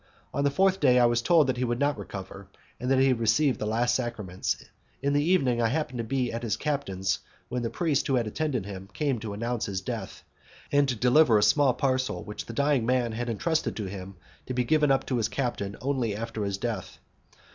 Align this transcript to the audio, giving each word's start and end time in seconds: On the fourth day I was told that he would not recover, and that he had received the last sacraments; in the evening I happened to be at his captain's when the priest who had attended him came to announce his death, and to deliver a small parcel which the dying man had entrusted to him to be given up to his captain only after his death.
On 0.33 0.43
the 0.43 0.49
fourth 0.49 0.79
day 0.79 0.97
I 0.97 1.05
was 1.05 1.21
told 1.21 1.45
that 1.45 1.57
he 1.57 1.63
would 1.63 1.77
not 1.77 1.95
recover, 1.95 2.47
and 2.79 2.89
that 2.89 2.97
he 2.97 3.09
had 3.09 3.19
received 3.19 3.59
the 3.59 3.67
last 3.67 3.93
sacraments; 3.93 4.57
in 4.99 5.13
the 5.13 5.23
evening 5.23 5.61
I 5.61 5.67
happened 5.67 5.99
to 5.99 6.03
be 6.03 6.33
at 6.33 6.41
his 6.41 6.57
captain's 6.57 7.19
when 7.49 7.61
the 7.61 7.69
priest 7.69 8.07
who 8.07 8.15
had 8.15 8.25
attended 8.25 8.65
him 8.65 8.89
came 8.93 9.19
to 9.19 9.33
announce 9.33 9.67
his 9.67 9.79
death, 9.79 10.23
and 10.71 10.89
to 10.89 10.95
deliver 10.95 11.37
a 11.37 11.43
small 11.43 11.75
parcel 11.75 12.23
which 12.23 12.47
the 12.47 12.51
dying 12.53 12.83
man 12.83 13.11
had 13.11 13.29
entrusted 13.29 13.75
to 13.75 13.85
him 13.85 14.15
to 14.47 14.55
be 14.55 14.63
given 14.63 14.89
up 14.91 15.05
to 15.05 15.17
his 15.17 15.29
captain 15.29 15.77
only 15.81 16.15
after 16.15 16.43
his 16.45 16.57
death. 16.57 16.97